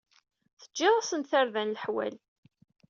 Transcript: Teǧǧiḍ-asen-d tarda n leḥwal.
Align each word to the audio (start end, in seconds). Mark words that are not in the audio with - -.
Teǧǧiḍ-asen-d 0.59 1.25
tarda 1.29 1.63
n 1.63 1.73
leḥwal. 1.75 2.15